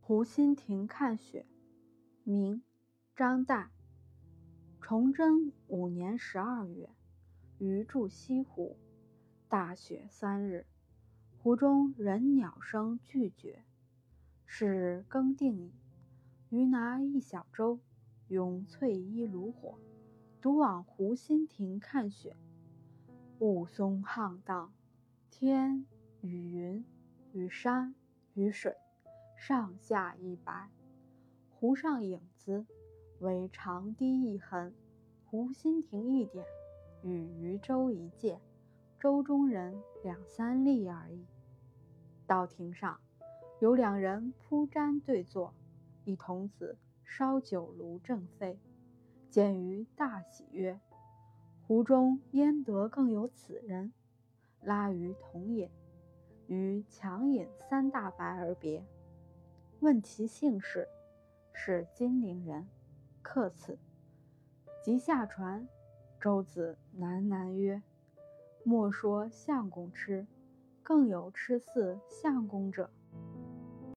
[0.00, 1.46] 湖心亭看雪，
[2.24, 2.62] 明，
[3.14, 3.68] 张岱。
[4.80, 6.90] 崇祯五年十二月，
[7.58, 8.76] 余住西湖，
[9.48, 10.66] 大雪三日，
[11.38, 13.64] 湖中人鸟声俱绝。
[14.46, 15.72] 是更定矣，
[16.48, 17.78] 余拿一小舟，
[18.26, 19.78] 拥翠衣炉火，
[20.40, 22.36] 独往湖心亭看雪。
[23.38, 24.74] 雾凇沆荡，
[25.30, 25.86] 天
[26.22, 26.84] 与云
[27.32, 27.94] 与山
[28.34, 28.76] 与水。
[29.36, 30.70] 上下一白，
[31.48, 32.66] 湖上影子
[33.20, 34.74] 为长堤一痕，
[35.24, 36.44] 湖心亭一点，
[37.02, 38.38] 与渔舟一芥，
[38.98, 41.24] 舟中人两三粒而已。
[42.26, 43.00] 到亭上，
[43.60, 45.54] 有两人铺毡对坐，
[46.04, 48.58] 一童子烧酒炉正沸。
[49.30, 50.78] 见余大喜曰
[51.66, 53.92] ：“湖中焉得更有此人？”
[54.60, 55.70] 拉余同饮，
[56.50, 58.84] 于强饮三大白而别。
[59.78, 60.88] 问其姓氏，
[61.52, 62.66] 是金陵人，
[63.22, 63.78] 客此。
[64.82, 65.68] 即下船，
[66.18, 67.80] 舟子喃喃曰
[68.64, 70.26] ：“莫说相公痴，
[70.82, 72.90] 更有痴似相公者。”